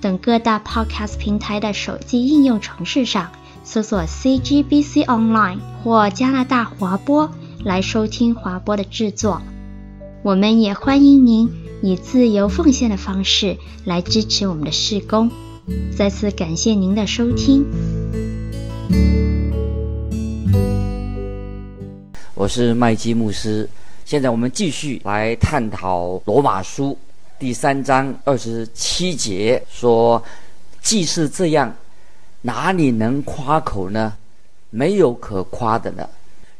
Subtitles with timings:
[0.00, 3.30] 等各大 Podcast 平台的手机应用程式上
[3.64, 7.30] 搜索 CGBC Online 或加拿大华播
[7.64, 9.40] 来收听华播的制作。
[10.22, 11.50] 我们也欢迎您
[11.82, 15.30] 以自由奉献的方式来支持我们的事工。
[15.96, 17.64] 再次感谢您的收听。
[22.34, 23.68] 我是麦基牧师。
[24.06, 26.96] 现在我们继续来探讨罗马书
[27.38, 30.22] 第三章二十七节，说
[30.80, 31.74] ：“既是这样，
[32.40, 34.14] 哪里能夸口呢？
[34.70, 36.08] 没有可夸的呢。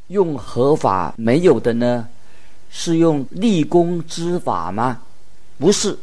[0.09, 2.07] 用何法没有的呢？
[2.71, 5.01] 是用立功之法吗？
[5.57, 5.99] 不是，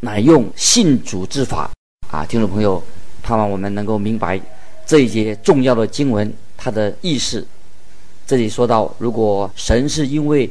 [0.00, 1.70] 乃用信主之法。”
[2.10, 2.82] 啊，听众朋友，
[3.22, 4.40] 盼望我们能够明白
[4.86, 7.46] 这一节重要的经文它的意思。
[8.26, 10.50] 这里说到，如果神是因为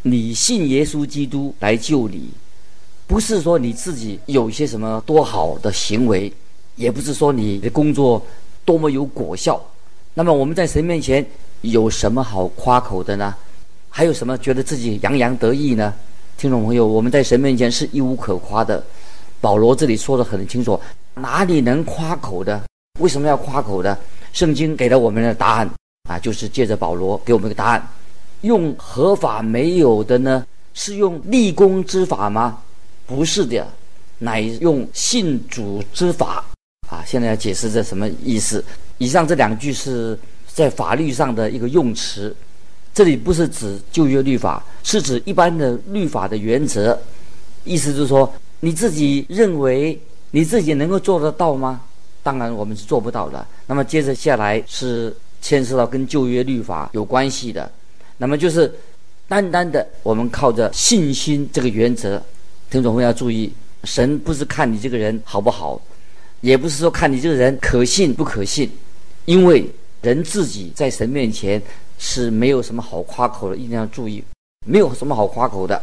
[0.00, 2.30] 你信耶稣基督来救你，
[3.08, 6.30] 不是说你自己有一些什么多好的行为，
[6.76, 8.22] 也不是说你的工作
[8.66, 9.58] 多么有果效。
[10.12, 11.24] 那么我们在神面前
[11.62, 13.34] 有什么好夸口的呢？
[13.88, 15.94] 还有什么觉得自己洋洋得意呢？
[16.36, 18.84] 听众朋友，我们在神面前是一无可夸的。
[19.40, 20.78] 保罗这里说得很清楚，
[21.14, 22.62] 哪里能夸口的？
[23.00, 23.96] 为什么要夸口的？
[24.34, 25.70] 圣经给了我们的答案
[26.10, 27.88] 啊，就是借着保罗给我们一个答案。
[28.42, 30.44] 用合法没有的呢？
[30.74, 32.58] 是用立功之法吗？
[33.08, 33.66] 不是的，
[34.18, 36.44] 乃用信主之法
[36.90, 37.02] 啊！
[37.06, 38.62] 现在要解释这什么意思？
[38.98, 42.36] 以上这两句是在法律上的一个用词，
[42.92, 47.00] 这里不是指旧约律法，是指一般的律法的原则。
[47.64, 48.30] 意思就是说，
[48.60, 49.98] 你自己认为
[50.32, 51.80] 你自己能够做得到吗？
[52.22, 53.46] 当然我们是做不到的。
[53.66, 57.70] 那么接着下来是牵涉到跟旧约律法有关系的。
[58.18, 58.70] 那么就是
[59.26, 62.22] 单单的，我们靠着信心这个原则，
[62.70, 63.50] 听众朋友要注意，
[63.84, 65.80] 神不是看你这个人好不好，
[66.42, 68.70] 也不是说看你这个人可信不可信，
[69.24, 69.64] 因为
[70.02, 71.60] 人自己在神面前
[71.98, 74.22] 是没有什么好夸口的，一定要注意，
[74.66, 75.82] 没有什么好夸口的。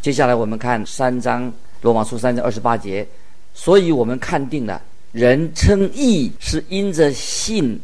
[0.00, 1.52] 接下来我们看三章
[1.82, 3.04] 罗马书三章二十八节，
[3.52, 4.80] 所以我们看定了，
[5.10, 7.76] 人称义是因着信，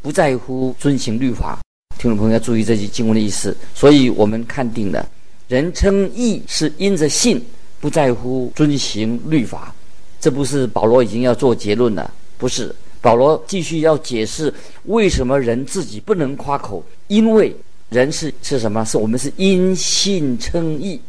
[0.00, 1.58] 不在乎遵行律法。
[1.98, 5.04] 听众朋友要注意这句经文的意思，所以我们看定了，
[5.48, 7.44] 人称义是因着信，
[7.80, 9.74] 不在乎遵行律法。
[10.20, 12.74] 这不是保罗已经要做结论了，不是。
[13.00, 14.52] 保罗继续要解释
[14.86, 17.54] 为什么人自己不能夸口，因为
[17.90, 18.84] 人是是什么？
[18.84, 21.00] 是我们是因信称义。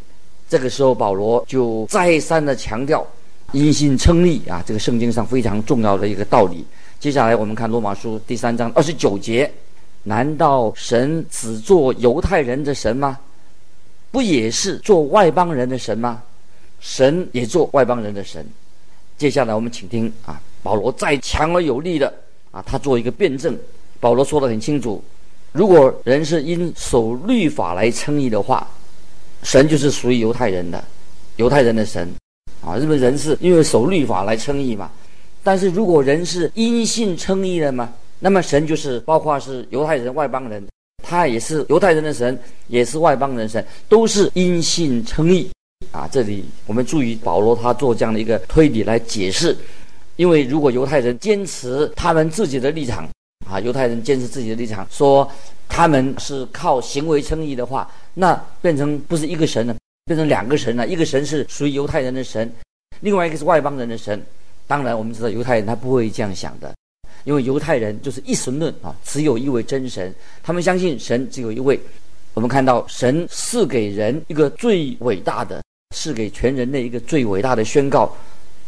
[0.48, 3.06] 这个时候保罗就再三的强调
[3.52, 6.64] 因信称义啊，这个圣经上非常重要的一个道理。
[7.00, 9.52] 接下来我们看罗马书第三章二十九节。
[10.04, 13.20] 难道神只做犹太人的神吗？
[14.12, 16.24] 不也是做外邦人的神吗？
[16.80, 18.46] 神也做外邦人的神。
[19.18, 22.14] 接下来我们请听啊，保罗再强而有力的
[22.52, 23.58] 啊，他做一个辩证。
[24.00, 25.04] 保罗说得很清楚：
[25.52, 28.68] 如果人是因守律法来称义的话，
[29.44, 30.84] 神就是属于犹太人的，
[31.36, 32.10] 犹太人的神
[32.64, 32.78] 啊。
[32.78, 34.90] 因为人是因为守律法来称义嘛。
[35.44, 37.94] 但是如果人是因信称义的嘛？
[38.22, 40.66] 那么神就是包括是犹太人、外邦人，
[41.02, 45.50] 他也是犹太人的神，也是外邦人神，都是因信称义
[45.92, 46.08] 啊。
[46.12, 49.56] 这里我们注意保罗他做这样的一个推理来解释，
[50.16, 53.08] 因为如果犹太人坚持他们自己的立场
[53.50, 55.30] 啊，犹太人坚持自己的立场，说
[55.68, 59.76] 他们是靠行为称义的话，那变成不是一个神了，
[60.06, 60.88] 变成两个神了。
[60.88, 62.52] 一个神是属于犹太人的神，
[63.02, 64.22] 另外一个是外邦人的神。
[64.68, 66.74] 当然我们知道犹太人他不会这样想的。
[67.26, 71.80] 因为犹太人就是一神论啊，只有一位真神，他们相信神只有一位。
[72.34, 75.62] 我们看到神赐给人一个最伟大的，
[75.96, 78.16] 是给全人类一个最伟大的宣告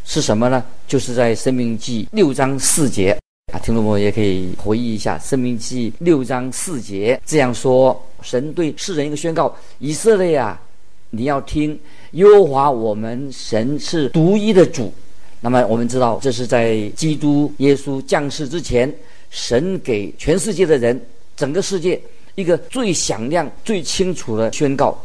[0.04, 0.64] 是什么呢？
[0.88, 3.16] 就是在《生命记》六章四节
[3.54, 10.60] 啊，听众朋友也可以回忆一下，《生命记》六章四节这样说：神对世人一个宣告，以色列啊，
[11.12, 11.80] 你要听，
[12.14, 14.92] 耶和华我们神是独一的主。
[15.40, 18.92] 那么我们知道，这是在基督耶稣降世之前，
[19.30, 21.00] 神给全世界的人，
[21.36, 22.02] 整个世界
[22.34, 25.00] 一个最响亮、最清楚的宣告。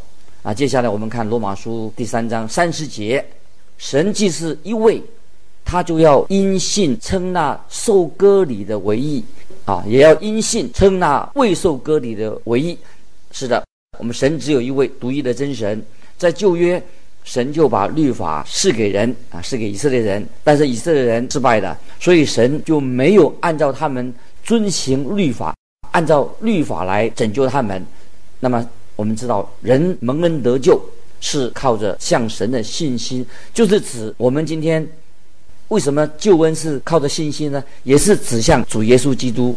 [0.46, 3.24] 啊，接下来我们看罗马书第三章三十节：
[3.78, 5.02] 神既是一位，
[5.64, 9.24] 他就要因信称那受割礼的为义
[9.64, 12.78] 啊，也要因信称那未受割礼的为义。
[13.32, 13.60] 是的，
[13.98, 15.84] 我们神只有一位独一的真神，
[16.16, 16.80] 在旧约，
[17.24, 24.14] 神就把律法赐给人啊，赐给以色列人，但是以色列人失败了，所以神就没有按照他们
[24.44, 25.56] 遵行律法，
[25.90, 27.84] 按照律法来拯救他们。
[28.38, 28.64] 那么
[28.96, 30.80] 我们知道，人蒙恩得救
[31.20, 34.86] 是靠着向神的信心，就是指我们今天
[35.68, 37.62] 为什么救恩是靠着信心呢？
[37.84, 39.54] 也是指向主耶稣基督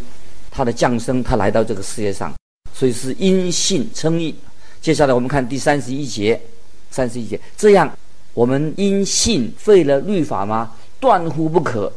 [0.51, 2.33] 他的降生，他来到这个世界上，
[2.73, 4.35] 所以是因信称义。
[4.79, 6.39] 接下来我们看第三十一节。
[6.91, 7.87] 三十一节，这样
[8.33, 10.71] 我们因信废了律法吗？
[10.99, 11.93] 断乎不可，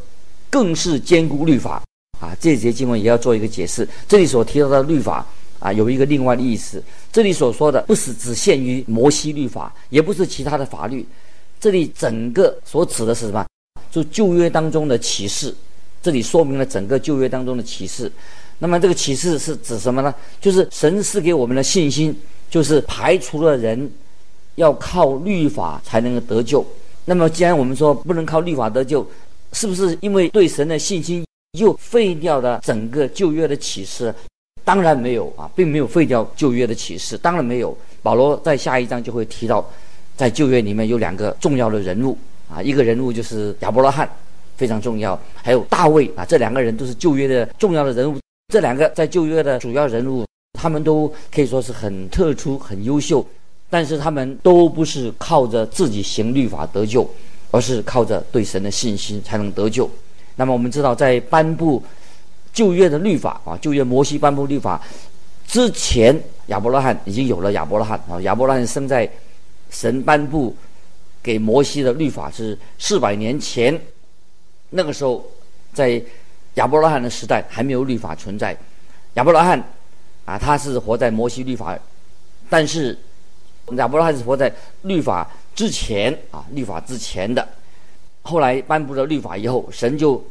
[0.50, 1.82] 更是坚固律法
[2.20, 2.36] 啊！
[2.38, 3.88] 这节经文也要做一个解释。
[4.06, 5.26] 这里所提到的律法
[5.62, 6.82] 啊，有一个另外的意思。
[7.12, 11.06] 这里所说的不是只限于摩西律法，也不是其他的法律。
[11.60, 13.46] 这里整个所指的是什么？
[13.90, 15.54] 就旧约当中的启示。
[16.02, 18.10] 这里说明了整个旧约当中的启示。
[18.58, 20.14] 那么这个启示是指什么呢？
[20.40, 22.14] 就是神赐给我们的信心，
[22.50, 23.90] 就是排除了人。
[24.56, 26.62] 要靠律法才能够得救。
[27.06, 29.04] 那么，既然我们说不能靠律法得救，
[29.54, 34.14] 是不是因为对神的信心又废掉了整个旧约的启示？
[34.64, 37.76] 当然没有啊，并没有废掉旧约的启示，当然没有。
[38.02, 39.64] 保罗在下一章就会提到，
[40.16, 42.16] 在旧约里面有两个重要的人物
[42.48, 44.08] 啊，一个人物就是亚伯拉罕，
[44.56, 48.18] 非常重要；还有大卫啊，这两个人都是旧约的重要的人物。
[48.52, 50.26] 这两个在旧约的主要人物，
[50.58, 53.24] 他们都可以说是很特殊、很优秀。
[53.70, 57.08] 但是他们都不是靠着自己行律法得救，
[57.50, 59.88] 而是靠着对神的信心才能得救。
[60.36, 61.82] 那么我们知道，在颁布
[62.52, 64.80] 旧约的律法啊，旧约摩西颁布律法
[65.46, 68.20] 之前，亚伯拉罕已经有了亚伯拉罕啊。
[68.22, 69.08] 亚伯拉罕生在
[69.70, 70.54] 神颁布
[71.22, 73.80] 给摩西的律法是四百年前，
[74.70, 75.24] 那个时候
[75.72, 76.02] 在
[76.54, 78.56] 亚伯拉罕的时代还没有律法存在。
[79.14, 79.62] 亚伯拉罕
[80.24, 81.78] 啊，他是活在摩西律法，
[82.48, 82.98] 但是。
[83.76, 84.52] 亚伯拉罕是活在
[84.82, 87.48] 律法之前啊，律法之前的。
[88.22, 90.22] 后来颁布了律法以后，神就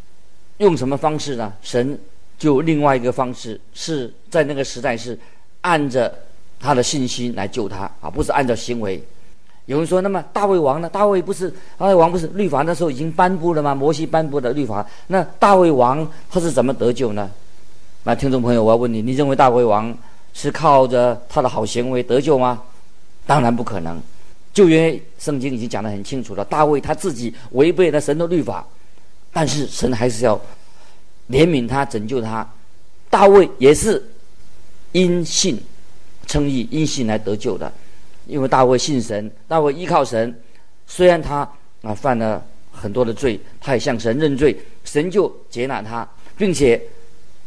[0.57, 1.51] 用什么方式呢？
[1.61, 1.97] 神
[2.41, 5.15] 就另外一个方式，是在那个时代是
[5.61, 6.11] 按着
[6.59, 8.99] 他的信心来救他啊，不是按照行为。
[9.67, 10.89] 有人说，那么大卫王呢？
[10.89, 13.75] 大卫不是大卫王不是律法那时候已经颁布了吗？
[13.75, 17.29] 摩西颁布的律法，那大卫王他是怎么得救呢？
[18.05, 19.95] 那听众朋友，我要问你，你认为大卫王
[20.33, 22.59] 是靠着他的好行为得救吗？
[23.27, 24.01] 当然不可能，
[24.51, 26.43] 旧约圣经已经讲得很清楚了。
[26.43, 28.65] 大卫他自己违背了神的律法，
[29.31, 30.41] 但是神还是要
[31.31, 32.47] 怜悯他、拯救他。
[33.09, 34.03] 大卫也是
[34.91, 35.57] 因信
[36.27, 37.71] 称义、因信来得救的，
[38.27, 40.33] 因为大卫信神，大卫依靠神。
[40.87, 41.49] 虽然他
[41.81, 46.07] 啊犯了很多的罪，他也向神认罪，神就接纳他，
[46.37, 46.81] 并且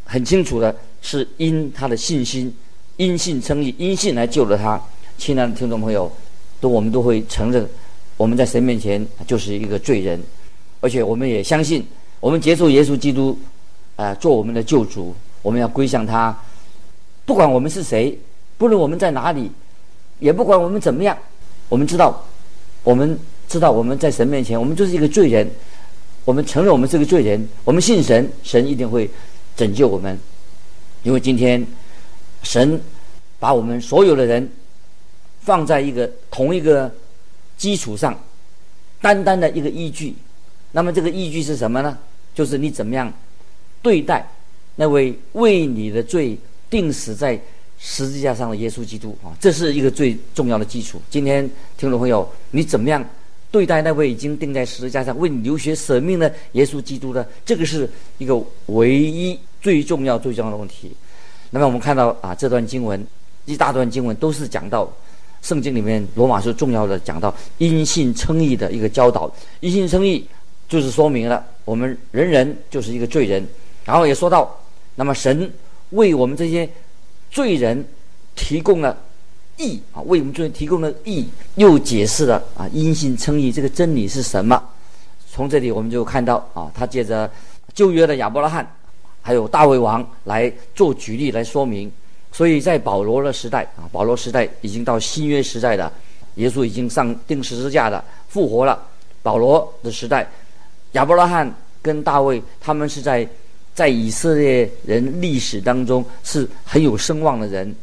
[0.05, 2.55] 很清楚的是因他的信心、
[2.97, 4.81] 因信称义、因信来救了他。
[5.17, 6.11] 亲爱的听众朋友，
[6.61, 7.67] 都我们都会承认，
[8.17, 10.21] 我们在神面前就是一个罪人，
[10.81, 11.87] 而且我们也相信，
[12.21, 13.39] 我们接受耶稣基督，
[13.97, 16.37] 呃，做我们的救主，我们要归向他。
[17.25, 18.19] 不管我们是谁，
[18.59, 19.51] 不论我们在哪里，
[20.19, 21.17] 也不管我们怎么样，
[21.69, 22.25] 我们知道，
[22.83, 25.49] 我们知道我们在神面前，我们就是一个罪人。
[26.25, 29.11] 我们承认我们是个罪人，我们信神，神一定会
[29.57, 30.19] 拯救我们，
[31.03, 31.67] 因为今天
[32.43, 32.81] 神
[33.39, 34.51] 把我们所有的人。
[35.41, 36.91] 放在一个同一个
[37.59, 38.19] 基础上，
[39.03, 40.17] 单单的一个依据，
[40.73, 41.99] 那么这个依据是什么呢？
[42.35, 43.13] 就是你怎么样
[43.85, 44.27] 对待
[44.77, 46.35] 那位为你的罪
[46.71, 47.39] 钉死在
[47.79, 50.99] 十字架上的耶稣基督啊，这是一个最重要的基础。
[51.11, 53.05] 今天听众朋友，你怎么样
[53.51, 57.25] 对待那位已经钉在十字架上为你流血舍命的耶稣基督呢？
[57.45, 57.87] 这个是
[58.17, 60.91] 一个唯一最重要最重要的问题。
[61.51, 63.07] 那么我们看到啊，这段经文
[63.45, 64.91] 一大段经文都是讲到。
[65.43, 70.27] 圣经里面罗马书重要的讲到因信称义的一个教导，因信称义
[70.67, 73.47] 就是说明了我们人人就是一个罪人，
[73.85, 74.59] 然后也说到，
[74.95, 75.53] 那么神
[75.91, 76.69] 为我们这些
[77.31, 77.85] 罪人
[78.35, 78.97] 提供了
[79.59, 84.63] 义啊，为我们罪人提供了义，又解释了啊因信称义这个真理是什么。
[85.31, 87.31] 从这里我们就看到啊，他借着
[87.73, 88.67] 旧约的亚伯拉罕，
[89.21, 91.91] 还有大卫王来做举例来说明。
[92.33, 95.93] 所以在保罗的时代啊，保罗时代已经到新约时代的，
[96.35, 98.81] 耶稣已经上钉十字架的复活了。
[99.23, 100.29] 保罗的时代，
[100.93, 103.29] 亚伯拉罕跟大卫他们是在
[103.75, 107.75] 在以色列人历史当中是很有声望的人，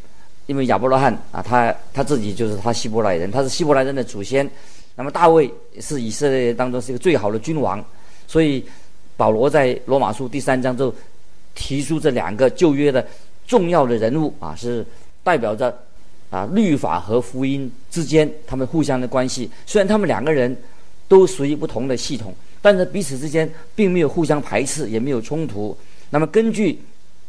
[0.45, 4.49] 因为亚伯拉罕啊，他他自己就是他希伯来人，他是希伯来人的祖先。
[4.95, 7.83] 那么大卫是以色列当中是一个最好的君王，
[8.27, 8.63] 所以
[9.17, 10.93] 保罗在罗马书第三章就
[11.55, 13.05] 提出这两个旧约的
[13.45, 14.85] 重要的人物啊，是
[15.23, 15.77] 代表着
[16.29, 19.49] 啊律法和福音之间他们互相的关系。
[19.65, 20.55] 虽然他们两个人
[21.07, 25.75] 都属于不同的系统，但是彼此之间并没有互相排斥，也没有冲突。
[26.09, 26.79] 那么根据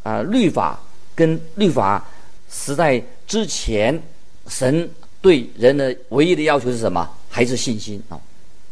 [0.02, 0.78] 啊律法
[1.14, 2.04] 跟律法
[2.50, 4.00] 时代之前，
[4.46, 4.88] 神
[5.20, 7.08] 对人的唯一的要求是什么？
[7.28, 8.20] 还是信心啊？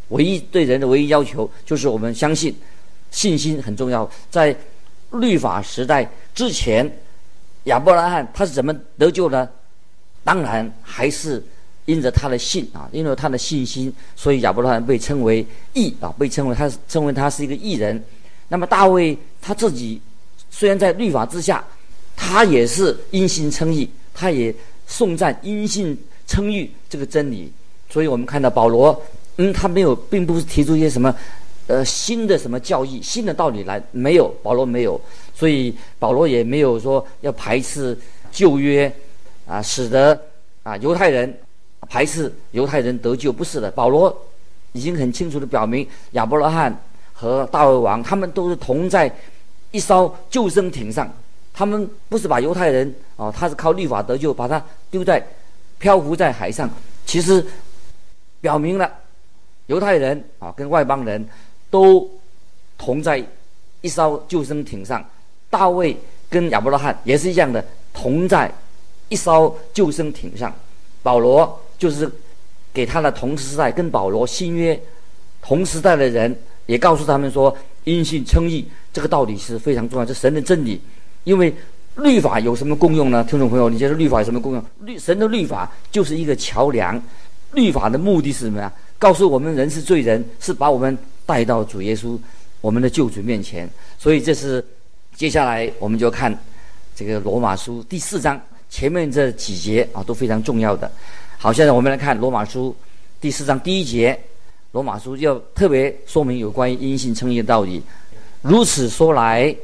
[0.09, 2.55] 唯一对人的唯一要求就是我们相信，
[3.11, 4.11] 信心很重要。
[4.31, 4.55] 在
[5.12, 6.90] 律法时代之前，
[7.64, 9.49] 亚伯拉罕他是怎么得救呢？
[10.23, 11.43] 当然还是
[11.87, 18.03] 因着他的信啊，因着他的信心，所以亚伯拉罕被称为义啊，被称为他称为他是一个义人。
[18.49, 20.01] 那么大卫他自己
[20.51, 21.65] 虽然在律法之下，
[22.17, 24.55] 他也是因信称义，他也
[24.87, 25.97] 颂赞因信
[26.27, 27.51] 称义这个真理。
[27.89, 29.03] 所以我们看到保罗，
[29.37, 31.13] 嗯，他没有，并不是提出一些什么，
[31.67, 35.01] 呃，新的什么教义、新的道理来，没有，保罗没有，
[35.35, 37.99] 所以保罗也没有说要排斥
[38.31, 38.93] 旧约，
[39.47, 40.21] 啊，使得
[40.63, 41.37] 啊犹太人
[41.90, 44.16] 还是犹太人得救，不是的，保罗
[44.73, 46.75] 已经很清楚地表明，亚伯拉罕
[47.12, 49.12] 和大卫王他们都是同在
[49.73, 51.12] 一艘救生艇上，
[51.52, 55.20] 他们不是把犹太人啊，他是靠律法得救，把他丢在
[55.78, 56.70] 漂浮在海上，
[57.04, 57.44] 其实。
[58.42, 58.90] 表明了
[59.66, 61.28] 犹太人啊跟外邦人
[61.68, 62.11] 都
[62.78, 63.23] 同在
[63.82, 65.04] 一艘救生艇上，
[65.50, 65.94] 大卫
[66.30, 68.50] 跟亚伯拉罕也是一样的同在
[69.11, 70.50] 一艘救生艇上。
[71.02, 72.09] 保罗就是
[72.73, 74.79] 给他的同时代跟保罗新约
[75.41, 80.79] 同时代的人，也告诉他们说，因信称义这个道理是非常重要，这是神的真理。
[81.25, 81.53] 因为
[81.97, 83.25] 律法有什么功用呢？
[83.25, 84.63] 听众朋友，你觉得律法有什么功用？
[84.81, 87.03] 律神的律法就是一个桥梁。
[87.53, 88.71] 律法的目的是什么呀？
[88.99, 92.19] 告诉我们人是罪人，是把我们带到主耶稣
[92.61, 93.69] 我们的救主面前。
[93.99, 94.63] 所以这是
[95.17, 96.39] 接下来我们就看
[96.95, 100.91] 这个罗马书第四章前面这几节啊都非常重要的。
[101.42, 102.76] 好，现在我们来看罗马书
[103.18, 104.20] 第四章第一节，
[104.73, 107.82] 罗马书要特别说明有关于因信称义的道理。
[108.42, 109.56] 如此说来，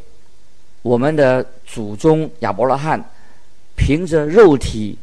[0.80, 2.98] 我们的祖宗亚伯拉罕
[3.76, 4.96] 凭着肉体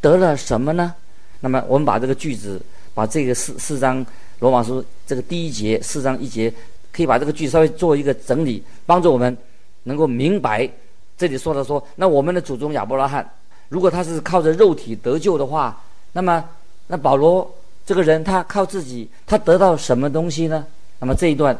[0.00, 0.92] 得了什么呢？
[1.38, 2.60] 那么我们把这个句子，
[2.92, 4.04] 把这个四四章
[4.40, 6.52] 罗马书这个第一节四章一节，
[6.90, 9.38] 可以把这个句稍微做一个整理，帮助我们
[9.84, 10.68] 能够明白
[11.16, 13.24] 这里说的说，那我们的祖宗亚伯拉罕，
[13.68, 15.80] 如果他是靠着肉体得救的话，
[16.16, 16.42] 那么
[16.86, 17.54] 那保罗
[17.84, 20.64] 这个人他靠自己，他得到什么东西呢？
[20.98, 21.54] 那么这一段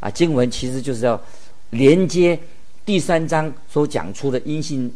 [0.00, 1.18] 啊经文其实就是要
[1.70, 2.38] 连接
[2.84, 4.94] 第三章所讲出的因信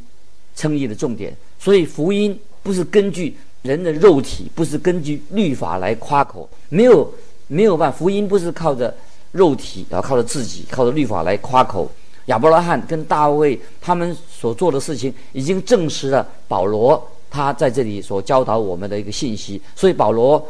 [0.55, 3.35] 称义的重点，所以福音不是根据。
[3.63, 7.13] 人的肉体不是根据律法来夸口，没有
[7.49, 8.95] 没有办法，福音不是靠着
[9.33, 11.91] 肉体，然后靠着自己，靠着律法来夸口。
[12.27, 17.05] 亚伯拉罕跟大卫他们所做的事情，已经证实了保罗
[17.37, 19.61] 他在这里所教导我们的一个信息。
[19.75, 20.45] 所以保罗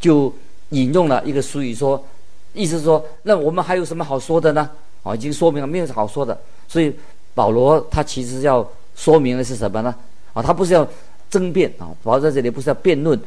[0.00, 0.32] 就
[0.70, 2.02] 引用了一个俗语说，
[2.52, 4.68] 意思是说，那我们还有什么好说的呢？
[5.04, 6.36] 啊，已经说明了没有什么好说的。
[6.66, 6.92] 所以
[7.34, 9.94] 保罗他其实要说明的是什么呢？
[10.32, 10.86] 啊，他不是要。
[11.30, 13.20] 争辩啊，保罗在这里不是要辩论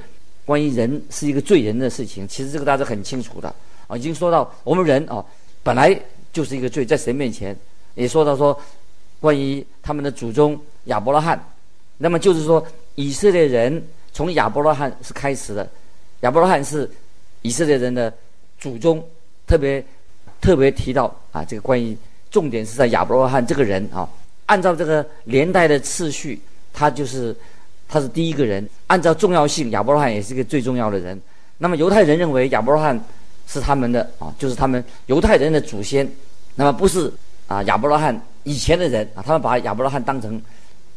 [0.45, 3.53] 关于人是一个罪人的事情，其实这个大家很清楚的
[3.85, 5.25] 啊，已经说到我们人啊
[5.61, 5.99] 本来
[6.31, 7.57] 就是一个罪，在神面前
[7.95, 8.57] 也说到说
[9.19, 11.43] 关于他们的祖宗亚伯拉罕，
[11.97, 12.65] 那么就是说
[12.97, 15.69] 以色列人从亚伯拉罕是开始的，
[16.19, 16.89] 亚伯拉罕是
[17.43, 18.13] 以色列人的
[18.59, 19.01] 祖宗，
[19.47, 19.81] 特别
[20.41, 21.97] 特别提到啊，这个关于
[22.29, 24.09] 重点是在亚伯拉罕这个人啊，
[24.47, 26.41] 按照这个年代的次序，
[26.73, 27.33] 他就是。
[27.89, 31.17] 他是第一个人，按照重要性，亚伯拉罕也是一个最重要的人。
[31.57, 33.01] 那么犹太人认为亚伯拉罕
[33.47, 36.05] 是他们的啊，就是他们犹太人的祖先。
[36.55, 37.09] 那么不是
[37.47, 40.41] 啊，亚伯拉罕以前的人啊，他们把亚伯拉罕当成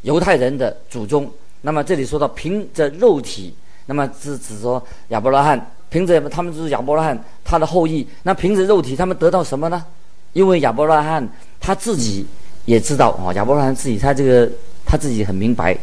[0.03, 1.31] 犹太人的祖宗。
[1.63, 3.55] 那么这里说到凭着肉体，
[3.87, 8.07] 那么是指说亚伯拉罕凭着他们就是亚伯拉罕他的后裔。
[8.23, 9.85] 那凭着肉体，他们得到什么呢？
[10.33, 11.29] 因为亚伯拉罕
[11.61, 12.27] 他自己
[12.65, 14.51] 也知道啊，亚伯拉罕自己他这个
[14.85, 15.77] 他自己很明白。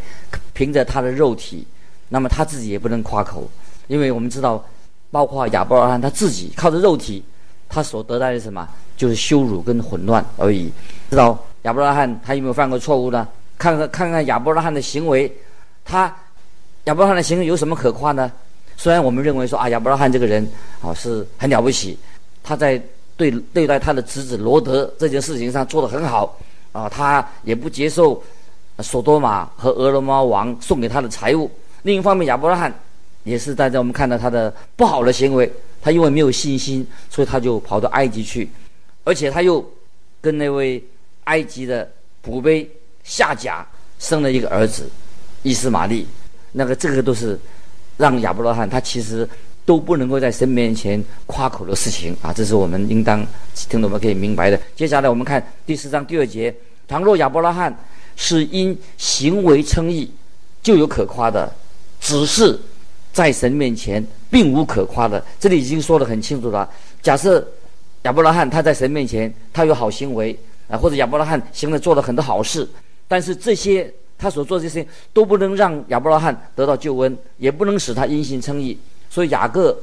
[0.54, 1.64] 凭着他的肉体，
[2.10, 3.48] 那么他自己也不能夸口，
[3.86, 4.66] 因为我们知道，
[5.12, 7.24] 包括亚伯拉罕他自己靠着肉体，
[7.70, 8.68] 他所得到的什么？
[8.98, 10.72] 就是羞辱跟混乱而已。
[11.12, 13.28] 知道亚伯拉罕他有没有犯过错误呢？
[13.60, 15.32] 看看看看亚伯拉罕的行为，
[15.88, 16.14] 他
[16.84, 18.32] 亚伯拉罕的行为有什么可夸呢？
[18.76, 20.46] 虽然我们认为说啊，亚伯拉罕这个人
[20.82, 21.98] 啊是很了不起，
[22.44, 22.80] 他在
[23.16, 26.38] 对对待他的侄子罗德这件事情上做得很好
[26.74, 28.22] 啊，他也不接受。
[28.80, 31.50] 索多玛和俄罗猫王送给他的财物。
[31.82, 32.72] 另一方面，亚伯拉罕
[33.24, 35.52] 也是大家我们看到他的不好的行为。
[35.82, 38.48] 他因为没有信心，所以他就跑到埃及去，
[39.04, 39.68] 而且他又
[40.22, 40.84] 跟那位
[41.24, 41.90] 埃及的
[42.24, 42.70] 仆婢
[43.04, 43.66] 夏甲
[43.98, 44.88] 生了一个儿子
[45.48, 46.06] 伊斯玛利。
[46.54, 47.40] 那个这个都是
[47.98, 49.28] 让亚伯拉罕他其实
[49.64, 53.24] 都不能够在神面前夸口的事情啊，这是我们应当
[53.54, 54.60] 听懂们可以明白的。
[54.76, 56.54] 接下来我们看第四章第二节：
[56.88, 57.78] 倘若亚伯拉罕
[58.16, 60.10] 是因行为称义，
[60.64, 61.48] 就有可夸的；
[62.00, 62.58] 只是
[63.12, 65.24] 在神面前并无可夸的。
[65.40, 66.68] 这里已经说得很清楚了。
[67.04, 67.46] 假设
[68.04, 70.36] 亚伯拉罕他在神面前他有好行为
[70.70, 72.68] 啊，或者亚伯拉罕行了做了很多好事，
[73.08, 73.94] 但是这些。
[74.18, 78.76] 他所做这些都不能让亚伯拉罕得到救恩，也不能使他因信称义。
[79.10, 79.78] 所以雅各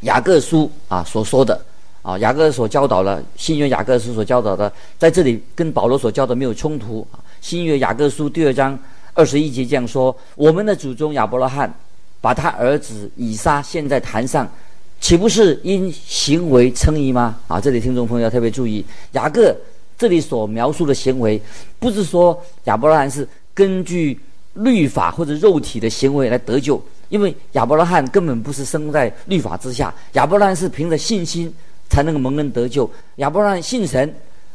[0.00, 1.58] 雅各书啊所说的
[2.02, 7.18] 啊，雅各所教导的新约雅各书所教导的，在这里跟保罗所教的没有冲突啊。
[7.40, 8.78] 新约雅各书第二章
[9.14, 11.72] 二十一节这样说：我们的祖宗亚伯拉罕
[12.20, 14.46] 把他儿子以撒献在坛上，
[15.00, 17.38] 岂不是因行为称义吗？
[17.48, 19.56] 啊，这里听众朋友要特别注意，雅各
[19.98, 21.40] 这里所描述的行为，
[21.78, 23.26] 不是说亚伯拉罕是。
[23.60, 24.18] 根据
[24.54, 31.52] 律法或者肉体的行为来得救，因为亚伯拉罕根本不是生在律法之下，亚伯拉罕是凭着信心
[31.90, 32.90] 才能够蒙恩得救。
[33.16, 34.10] 亚伯拉罕信神，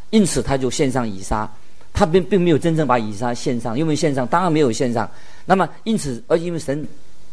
[0.10, 1.48] 因此他就献上以撒，
[1.94, 5.08] 他并并没有真正把以撒献上，因为献上当然没有献上。
[5.46, 6.84] 那么因此，而因为神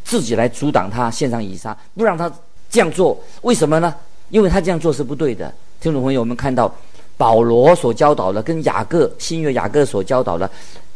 [0.05, 2.31] 自己来阻挡他献上以撒，不让他
[2.69, 3.95] 这样做，为什么呢？
[4.29, 5.50] 因为他这样做是不对的。
[5.81, 6.71] 听众朋友，我们看到
[7.17, 10.50] 保罗所教导的，跟雅各新约雅各所教导的。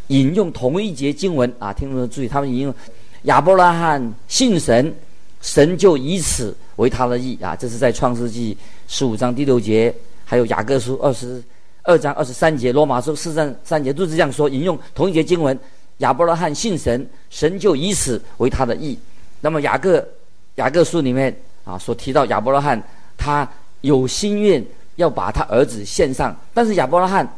[0.08, 2.75] 引用同一节经文啊，听众们注意，他们引用
[3.22, 4.94] 亚伯拉罕信神，
[5.40, 7.56] 神就以此为他的义啊。
[7.56, 9.92] 这是在创世纪十五章第六节，
[10.25, 11.42] 还有雅各书二十
[11.82, 15.58] 二章二十三节，罗马书四章三节都是这样说，引用同一节经文，
[15.98, 18.96] 亚伯拉罕信神，神就以此为他的义。
[19.40, 20.07] 那么雅各
[20.54, 22.81] 雅各书里面啊所提到亚伯拉罕，
[23.16, 23.48] 他
[23.81, 27.28] 有心愿要把他儿子献上，但是亚伯拉罕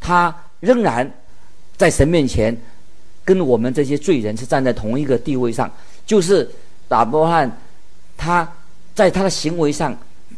[0.00, 1.12] 他仍然。
[1.82, 2.56] 在神面前，
[3.24, 5.68] 跟我们这些罪人是站在同一个地位上，
[6.06, 6.48] 就是
[6.90, 7.58] 亚伯拉罕，
[8.16, 8.48] 他
[8.94, 9.92] 在他的行为上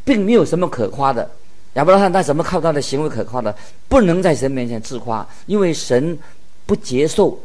[0.07, 1.31] 并没有什么可夸的。
[1.75, 3.55] 亚伯拉罕他怎么靠他的行为可夸的？
[3.91, 6.19] 不能在神面前自夸，因为神
[6.65, 7.39] 不接受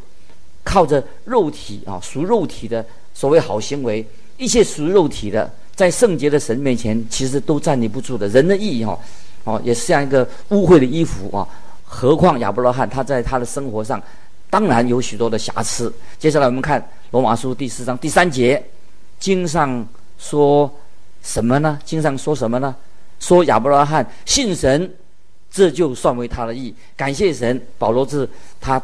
[0.64, 2.82] 靠着肉体啊属肉体的
[3.12, 4.02] 所谓好行为，
[4.38, 8.26] 一切属肉体的，在圣洁的神面前其实都站立不住的。
[8.28, 8.98] 人的意义哈
[9.44, 11.46] 哦，也是像一个污秽的衣服啊。
[11.92, 14.00] 何况亚伯拉罕，他在他的生活上，
[14.48, 15.92] 当然有许多的瑕疵。
[16.20, 18.64] 接下来我们看罗马书第四章第三节，
[19.18, 19.84] 经上
[20.16, 20.72] 说
[21.20, 21.76] 什么呢？
[21.84, 22.74] 经上说什么呢？
[23.18, 24.88] 说亚伯拉罕信神，
[25.50, 26.72] 这就算为他的义。
[26.96, 28.26] 感谢神，保罗是
[28.60, 28.80] 他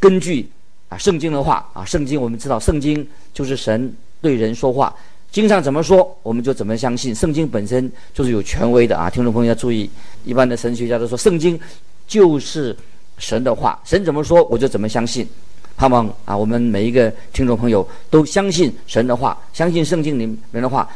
[0.00, 0.50] 根据
[0.88, 4.92] 啊圣经的话啊，圣经我们知道，圣经就是神对人说话，
[5.30, 7.14] 经上怎么说，我们就怎么相信。
[7.14, 9.88] 圣经本身就是有权威的啊，听众朋友要注意，
[10.24, 11.60] 一般的神学家都说圣经。
[12.06, 12.76] 就是
[13.18, 15.26] 神的话，神怎么说我就怎么相信。
[15.76, 20.88] 盼望啊，我们每一个听众朋友都相信神的话，相信圣经里面的话。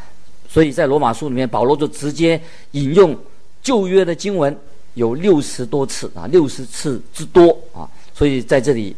[0.48, 3.14] 所以在罗马书里面，保罗就直接引用
[3.62, 4.58] 旧约的经文
[4.94, 7.86] 有六十多次啊，六十次之多啊。
[8.14, 8.96] 所以在这里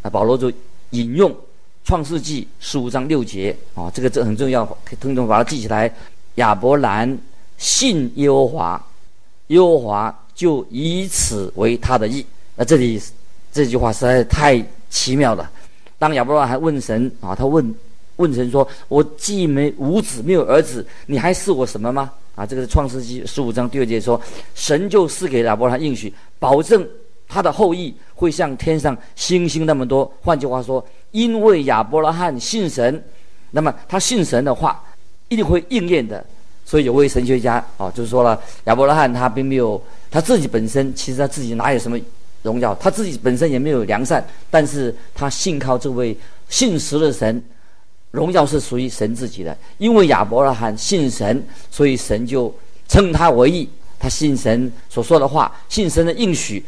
[0.00, 0.50] 啊，保罗就
[0.90, 1.34] 引用
[1.84, 4.66] 创世纪十五章六节啊，这个这很重要，
[5.00, 5.94] 听众把它记起来。
[6.36, 7.18] 亚伯兰
[7.58, 8.86] 信耶和华，
[9.48, 10.19] 耶和华。
[10.40, 12.24] 就以此为他的意。
[12.56, 12.98] 那这里
[13.52, 15.50] 这句话实在太奇妙了。
[15.98, 17.74] 当亚伯拉罕问神啊，他问
[18.16, 24.18] 问神说：“我既没无子，没有儿子，你还是我什么吗？”啊，这个是创世纪十五章第二节说，
[24.54, 26.88] 神就赐给亚伯拉罕应许，保证
[27.28, 30.10] 他的后裔会像天上星星那么多。
[30.22, 33.04] 换句话说，因为亚伯拉罕信神，
[33.50, 34.82] 那么他信神的话
[35.28, 36.24] 一定会应验的。
[36.64, 39.82] 所以有位神学家啊，就是说了，亚伯拉罕他并没有。
[40.12, 41.96] 他自己本身其实他自己哪有什么
[42.42, 42.74] 荣耀？
[42.74, 46.16] 他自己本身也没有良善，但是他信靠这位
[46.48, 47.40] 信实的神，
[48.10, 49.56] 荣耀是属于神自己的。
[49.78, 52.52] 因为亚伯拉罕信神，所以神就
[52.88, 53.68] 称他为义。
[54.00, 56.64] 他信神所说的话，信神的应许，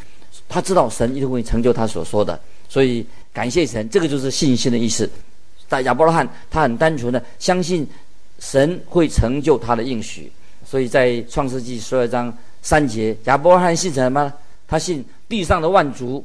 [0.48, 3.88] 他知道神一定会成就他所说的，所以感谢神。
[3.88, 5.11] 这个就是信心的意思。
[5.68, 7.85] 但亚伯拉罕他很单纯的相信
[8.42, 10.31] 神会成就他的应许，
[10.66, 12.37] 所以在创世纪十二章。
[12.64, 14.33] 三节，亚伯拉罕信什么？
[14.68, 16.24] 他信地上的万族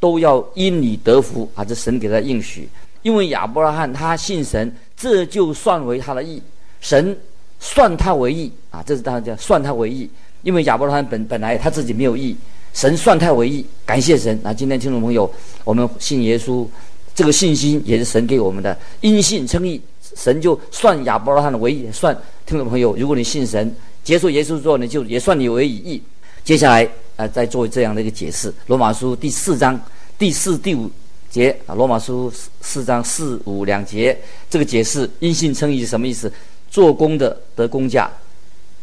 [0.00, 1.62] 都要因你得福啊！
[1.62, 2.66] 这神给他应许，
[3.02, 6.42] 因为亚伯拉罕他信神，这就算为他的义，
[6.80, 7.14] 神
[7.60, 8.82] 算他为义啊！
[8.86, 10.08] 这是大家算他为义，
[10.42, 12.34] 因为亚伯拉罕本本来他自己没有义，
[12.72, 14.54] 神算他为义，感谢神啊！
[14.54, 15.30] 今天听众朋友，
[15.62, 16.66] 我们信耶稣，
[17.14, 19.78] 这个信心也是神给我们的，因信称义，
[20.14, 23.74] 神就算亚伯拉罕的为义，算听众朋友，如果你信神。
[24.04, 26.00] 接受耶稣之后呢，就也算你为义。
[26.44, 29.80] 接下来啊，再做这样的一个解释，《罗马书》第四章
[30.16, 30.88] 第四、第五
[31.28, 34.16] 节啊，《罗马书》四章四五两节，
[34.48, 36.32] 这个解释因信称义是什么意思？
[36.70, 38.08] 做工的得工价，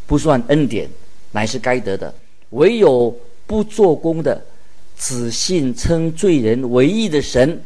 [0.06, 0.86] 不算恩典，
[1.32, 2.12] 乃是该得的；
[2.50, 4.44] 唯有不做工的，
[4.98, 7.58] 只信称罪人为义的神，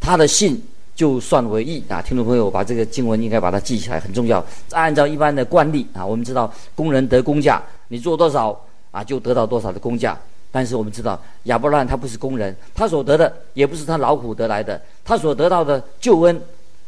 [0.00, 0.58] 他的信
[0.96, 2.02] 就算为义啊！
[2.02, 4.44] 听众朋友，把这个经文应该把它记起来，很重要。
[4.72, 8.58] 按照一般的惯例啊，我们知道工人得工价，你做多少。
[8.92, 10.18] 啊，就得到多少的工价？
[10.50, 16.40] 但是我们知道，亚伯拉罕他不是工人，他所得的也不是他劳苦得来的，他所得到的救恩，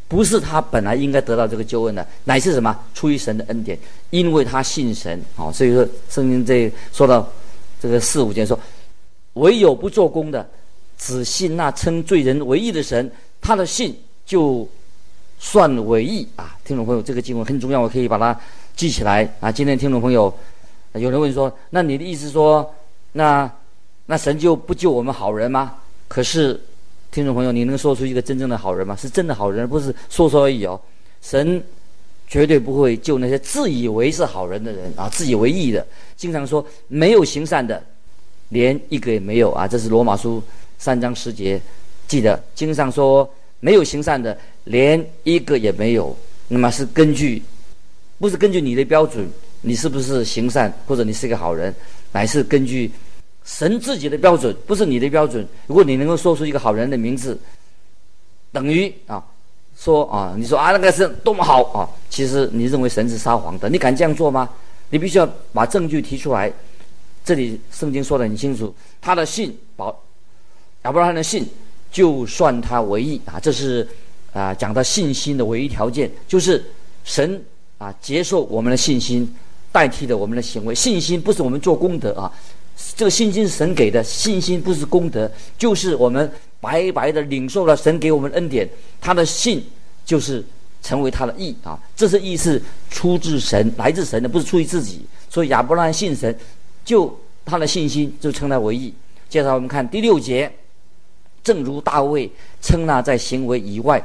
[0.07, 2.75] 不是他本来应该得到这个救恩的，乃是什么？
[2.95, 5.21] 出于神的恩典，因为他信神。
[5.37, 7.29] 好、所以说圣经这说到
[7.79, 8.59] 这个四五节说，
[9.35, 10.49] 唯有不做工的，
[10.97, 13.97] 只信那称罪人为义的神，他的信
[14.27, 14.69] 就
[15.39, 16.57] 算为义啊！
[16.65, 18.39] 听众朋友，这个经文很重要，我可以把它
[18.77, 19.51] 记起来啊！
[19.51, 20.33] 今天听众朋友。
[20.95, 22.75] 有人问说：“那你的意思说，
[23.13, 23.49] 那
[24.07, 25.77] 那神就不救我们好人吗？”
[26.09, 26.59] 可是，
[27.13, 28.97] 听众朋友，你能说出一个真正的好人吗？
[28.97, 30.81] 是真的好人，不是说说而已哦。
[31.21, 31.63] 神
[32.27, 35.87] 绝对不会救那些自以为是好人的人啊，自以为义的。
[36.17, 37.81] 经常说没有行善的，
[38.49, 39.69] 连一个也没有啊。
[39.69, 40.43] 这是罗马书
[40.79, 41.61] 三章十节，
[42.09, 46.17] 记得经上说没有行善的，连一个也没有。
[46.49, 47.41] 那么是根据，
[48.19, 49.31] 不是根据你的标准。
[49.61, 51.75] 你是不是行善，或者你是一个好人，
[52.13, 52.89] 乃是根据
[53.45, 55.45] 神自己的标准，不是你的标准。
[55.67, 57.37] 如果你能够说出一个好人的名字，
[58.53, 59.21] 等于啊，
[59.77, 61.91] 说啊，你说啊，那个是多么好啊！
[62.09, 64.49] 其实你认为神是撒谎的，你敢这样做吗？
[64.91, 66.53] 你必须要把证据提出来。
[67.25, 69.89] 这里圣经说得很清楚，他的信保
[70.85, 71.45] 亚伯拉罕的信，
[71.91, 73.39] 就算他为义啊。
[73.41, 73.87] 这是
[74.33, 76.65] 啊，讲到信心的唯一条件，就是
[77.05, 77.43] 神
[77.79, 79.35] 啊接受我们的信心。
[79.71, 82.33] 代替了我们的行为，信心不是我们做功德啊，
[82.97, 88.67] 这个信心是神给的，信心不是功德，就是我们白白的领受了神给我们恩典，
[88.99, 89.63] 他的信
[90.07, 90.43] 就是
[90.83, 95.05] 成为他的义啊，这是义是出自神，来自神的，不是出于自己。
[95.29, 96.35] 所以亚伯拉罕信神，
[96.83, 98.93] 就他的信心就称他为义。
[99.29, 100.51] 接着我们看第六节，
[101.43, 104.03] 正如大卫称那在行为以外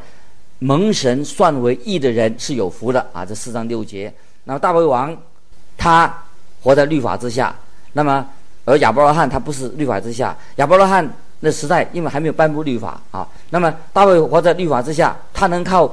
[0.59, 4.13] 蒙神算为义的人是有福的啊，这四章六节。
[4.43, 5.15] 那么大卫王。
[5.75, 6.15] 他
[6.61, 7.53] 活在律法之下，
[7.93, 8.25] 那么
[8.63, 10.37] 而亚伯拉罕他不是律法之下。
[10.57, 15.91] 亚伯拉罕那时代因为还没有颁布律法啊，那么大卫活在律法之下，他能靠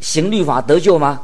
[0.00, 1.22] 行律法得救吗？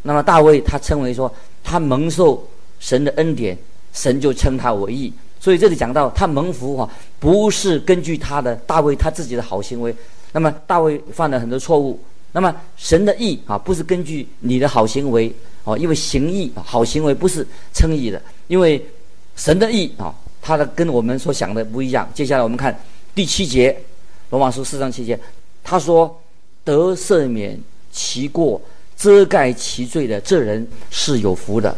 [0.00, 1.32] 那么大卫他称为说
[1.62, 2.44] 他蒙受
[2.80, 3.56] 神的恩典，
[3.92, 5.12] 神就称他为义。
[5.42, 9.92] 所以这里讲到他蒙福哈，不是根据他的大卫他自己的好行为。
[10.30, 11.98] 那么大卫犯了很多错误，
[12.30, 15.34] 那么神的义啊，不是根据你的好行为。
[15.64, 18.84] 哦，因为行义好行为不是称义的，因为
[19.34, 22.08] 神的义啊，他的跟我们所想的不一样。
[22.14, 22.76] 接下来我们看
[23.12, 23.76] 第七节，
[24.30, 25.18] 罗马书四章七节，
[25.64, 26.20] 他说
[26.64, 27.56] 得赦免
[27.90, 28.60] 其过、
[28.96, 31.76] 遮盖其罪的这人是有福的。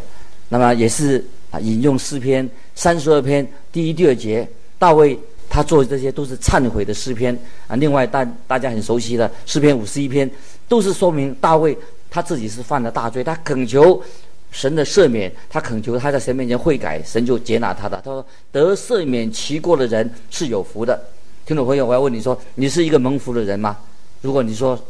[0.49, 1.23] 那么也是
[1.59, 5.17] 引用诗篇三十二篇第一、第二节，大卫
[5.49, 7.37] 他做的这些都是忏悔的诗篇
[7.67, 7.75] 啊。
[7.75, 10.29] 另外大大家很熟悉的诗篇五十一篇，
[10.67, 11.77] 都是说明大卫。
[12.07, 14.01] 他自己是犯了大罪，他恳求
[14.49, 17.97] 神的赦免，他恳求他在神面前悔改，神就接纳他的。
[18.05, 20.97] 他说：“得赦免其过的人是有福的。”
[21.45, 23.75] 听众朋友，我要问你说：你是一个蒙福的人吗？
[24.21, 24.81] 如果你说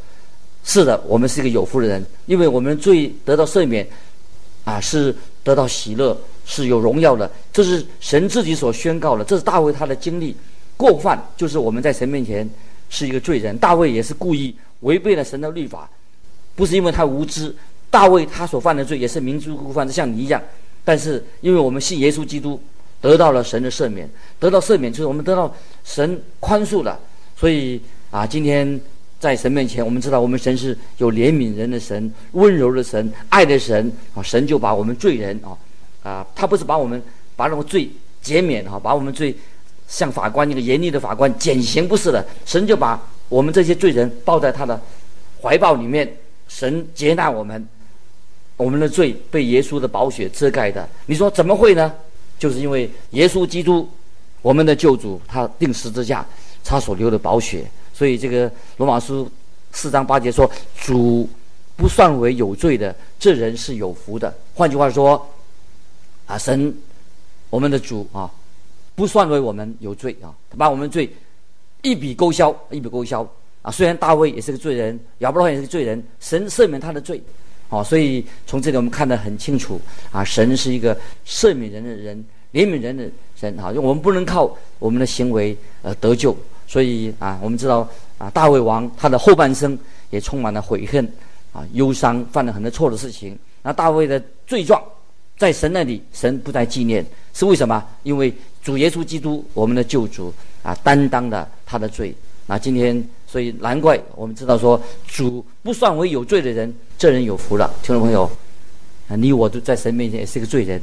[0.63, 3.87] 是的，我们是一个有福的人，因为我们罪得到赦免，
[4.65, 7.31] 啊，是得到喜乐，是有荣耀的。
[7.53, 10.35] 这是神自己所宣告的，这是大卫他的经历。
[10.75, 12.49] 过犯就是我们在神面前
[12.89, 15.89] 是一个罪人，大卫也是故意违背了神的律法。
[16.55, 17.55] 不是因为他无知，
[17.89, 20.41] 大卫他所犯的罪也是明知故犯，像你一样。
[20.83, 22.59] 但是因为我们信耶稣基督，
[22.99, 26.99] 得到了神的赦免，得到赦免就是我们得到神宽恕了。
[27.37, 27.79] 所以
[28.11, 28.79] 啊，今天
[29.25, 34.21] 在神面前，我们知道我们神是有怜悯人的神，温柔的神，爱的神啊。
[34.21, 35.57] 神就把我们罪人啊
[36.07, 37.01] 啊，他不是把我们
[37.35, 37.89] 把那个罪
[38.21, 39.35] 减免哈，把我们罪
[39.87, 44.79] 像法官一个严厉的法官减刑，不是的，神就把我们这些罪人抱在他的
[45.41, 46.07] 怀抱里面。
[46.47, 47.67] 神接纳我们，
[48.57, 50.87] 我们的罪被耶稣的宝血遮盖的。
[51.07, 51.91] 你说怎么会呢？
[52.37, 53.89] 就是因为耶稣基督，
[54.43, 56.23] 我们的救主，他钉十字架，
[56.63, 57.65] 他所流的宝血。
[57.95, 59.31] 所以这个罗马书
[59.71, 61.29] 四章八节说：“主
[61.77, 65.25] 不算为有罪的，这人是有福的。”换句话说，
[66.25, 66.75] 啊，神，
[67.49, 68.29] 我们的主啊，
[68.95, 71.09] 不算为我们有罪啊，他把我们罪
[71.83, 73.25] 一笔勾销，一笔勾销。
[73.61, 77.19] 啊，虽然大卫也是个罪人，亚伯拉罕也是个罪人，神赦免他的罪，
[77.69, 79.79] 哦，所以从这里我们看得很清楚，
[80.11, 82.15] 啊，神是一个赦免人的人，
[82.53, 86.35] 怜悯人的神啊，因为我们不能靠我们的行为而得救，
[86.67, 89.77] 所以啊，我们知道啊，大卫王他的后半生
[90.09, 91.05] 也充满了悔恨
[91.53, 93.37] 啊、忧伤，犯了很多错的事情。
[93.61, 94.81] 那大卫的罪状
[95.37, 97.83] 在神那里，神不再纪念，是为什么？
[98.03, 102.13] 因为主耶稣基督，我们的救主啊，担当了他的罪。
[102.47, 107.73] 那今天，所以难怪我们知道说，主不算为有罪的人，这人有福了。
[107.81, 108.29] 听众朋友，
[109.07, 110.81] 啊，你我都在神面前也是个罪人。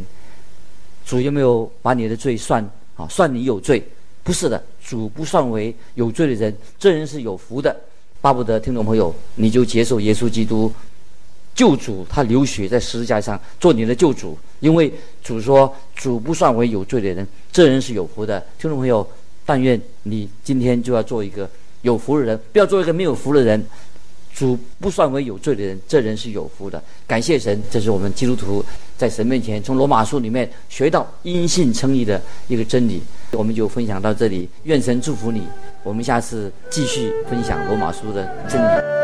[1.04, 2.64] 主有没有把你的罪算
[2.96, 3.06] 啊？
[3.08, 3.82] 算你有罪？
[4.24, 7.74] 不是的，主不算为有罪的人，这人是有福的。
[8.20, 10.72] 巴不得听众朋友，你就接受耶稣基督
[11.54, 14.92] 救主，他流血在十字架上做你的救主，因为
[15.24, 18.38] 主说，主不算为有罪的人，这人是有福的。
[18.60, 19.04] 听众朋友，
[19.44, 21.50] 但愿你今天就要做一个
[21.82, 23.64] 有福的人，不要做一个没有福的人。
[24.34, 26.82] 主不算为有罪的人，这人是有福的。
[27.06, 28.64] 感谢神，这是我们基督徒
[28.96, 33.02] 在神面前从罗马书里面学到因信称义的一个真理。
[33.32, 35.46] 我们就分享到这里，愿神祝福你。
[35.82, 39.01] 我们下次继续分享罗马书的真理。